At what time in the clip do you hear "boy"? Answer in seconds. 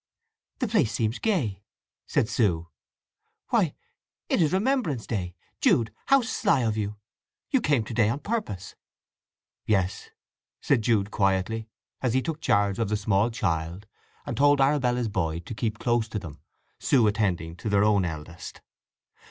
15.07-15.37